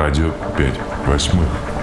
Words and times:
Радио 0.00 0.32
5 0.56 0.80
восьмых. 1.08 1.79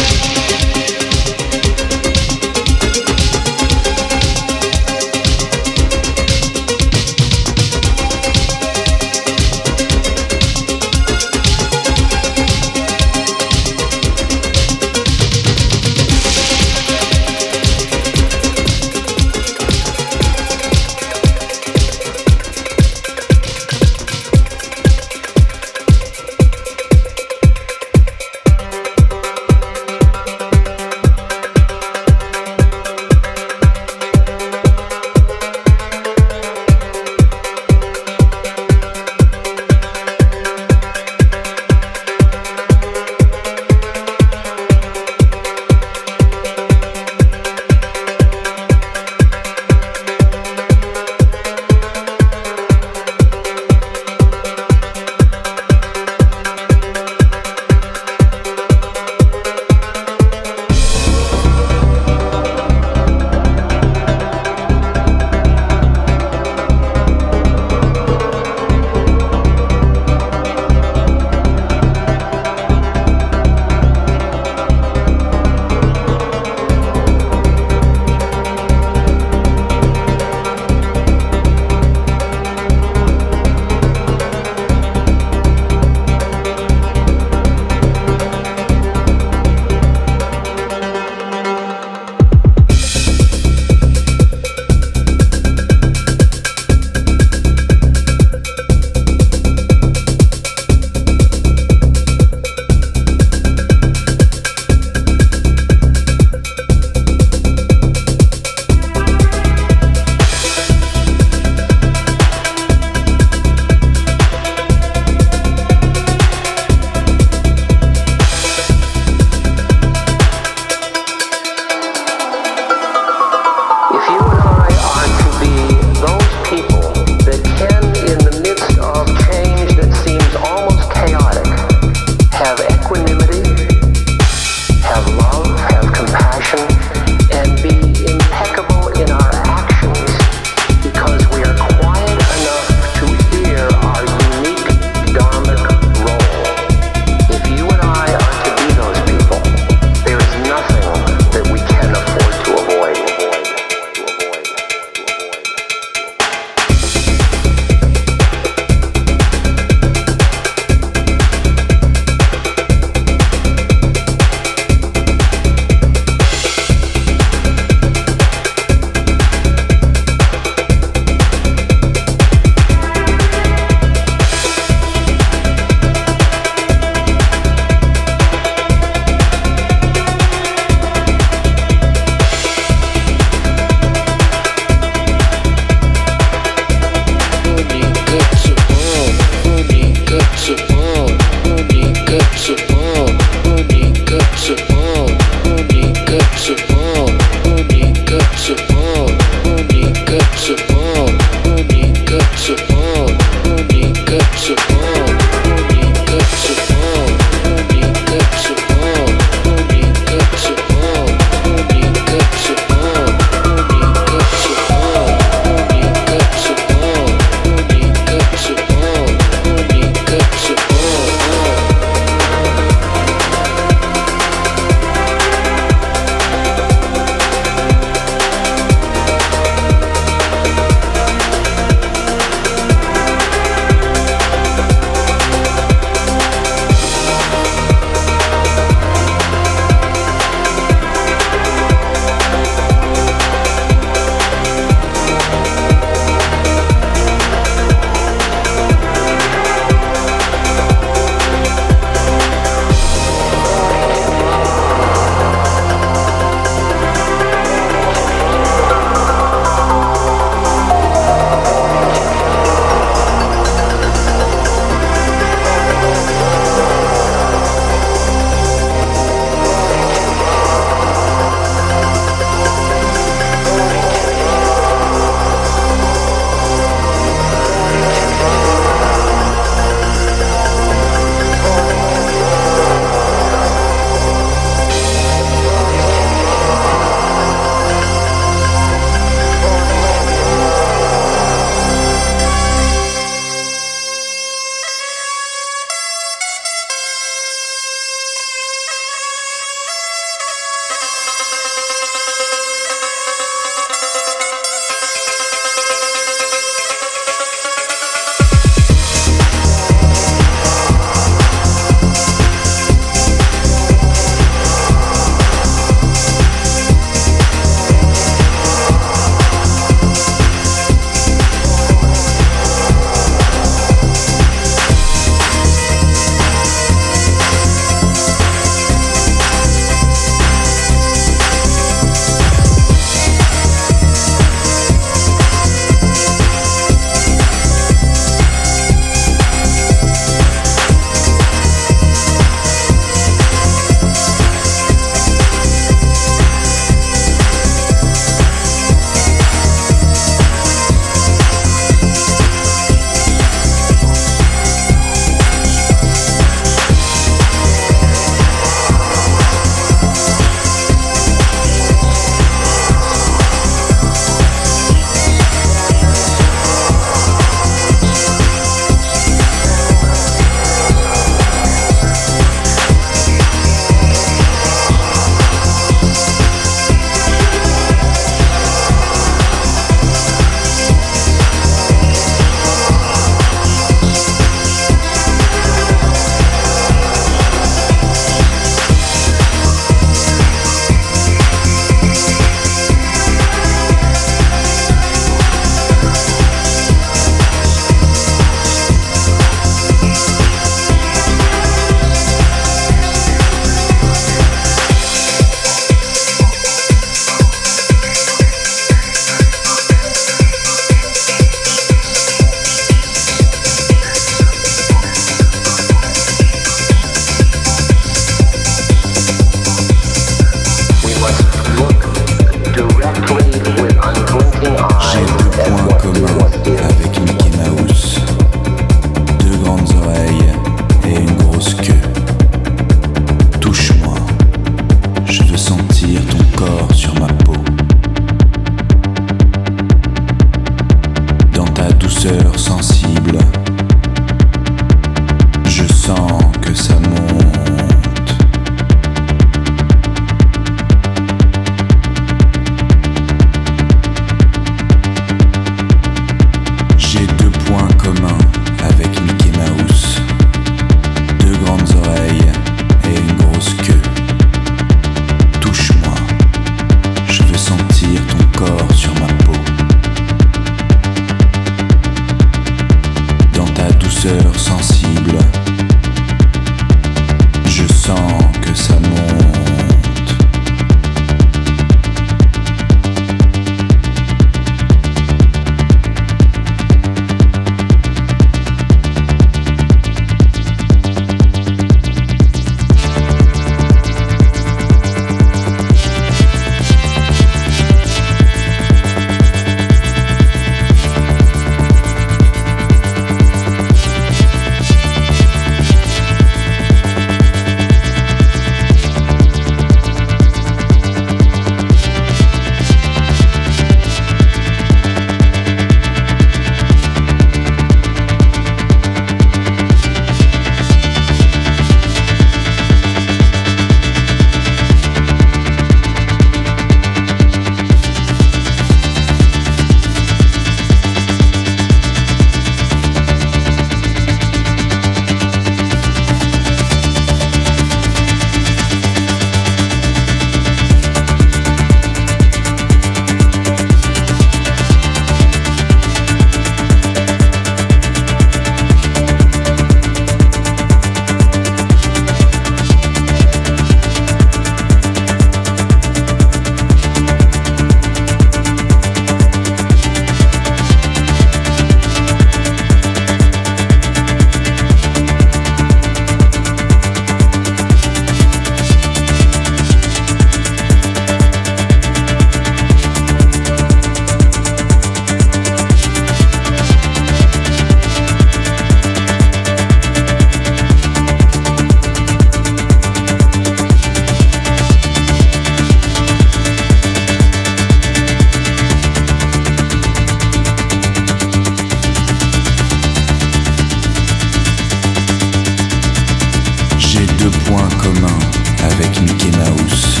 Mickey 599.18 599.36
Mouse. 599.38 600.00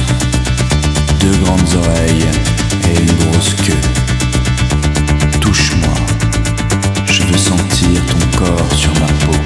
Deux 1.20 1.36
grandes 1.44 1.74
oreilles 1.74 2.28
et 2.88 3.00
une 3.00 3.30
grosse 3.30 3.54
queue. 3.54 3.72
Touche-moi, 5.40 5.94
je 7.06 7.22
veux 7.24 7.38
sentir 7.38 8.00
ton 8.06 8.38
corps 8.38 8.72
sur 8.74 8.92
ma 8.94 9.06
peau. 9.24 9.36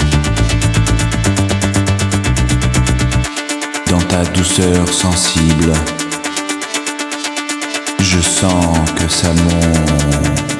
Dans 3.88 4.00
ta 4.00 4.24
douceur 4.32 4.92
sensible, 4.92 5.72
je 8.00 8.20
sens 8.20 8.78
que 8.96 9.08
ça 9.08 9.28
monte. 9.32 10.51